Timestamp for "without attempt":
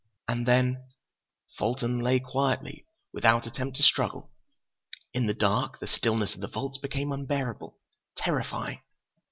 3.13-3.77